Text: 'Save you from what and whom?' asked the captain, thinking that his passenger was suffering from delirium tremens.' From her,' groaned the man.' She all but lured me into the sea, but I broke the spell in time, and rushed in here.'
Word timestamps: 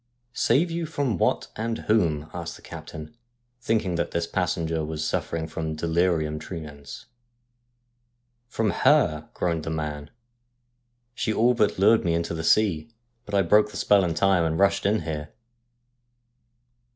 'Save 0.47 0.71
you 0.71 0.87
from 0.87 1.19
what 1.19 1.49
and 1.55 1.77
whom?' 1.85 2.27
asked 2.33 2.55
the 2.55 2.63
captain, 2.63 3.15
thinking 3.61 3.93
that 3.97 4.11
his 4.11 4.25
passenger 4.25 4.83
was 4.83 5.05
suffering 5.07 5.47
from 5.47 5.75
delirium 5.75 6.39
tremens.' 6.39 7.05
From 8.47 8.71
her,' 8.71 9.29
groaned 9.35 9.63
the 9.63 9.69
man.' 9.69 10.09
She 11.13 11.31
all 11.31 11.53
but 11.53 11.77
lured 11.77 12.03
me 12.03 12.15
into 12.15 12.33
the 12.33 12.43
sea, 12.43 12.89
but 13.27 13.35
I 13.35 13.43
broke 13.43 13.69
the 13.69 13.77
spell 13.77 14.03
in 14.03 14.15
time, 14.15 14.43
and 14.43 14.57
rushed 14.57 14.87
in 14.87 15.01
here.' 15.03 15.33